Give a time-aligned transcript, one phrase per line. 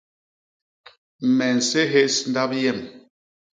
[1.35, 2.79] Me nséhés ndap yem.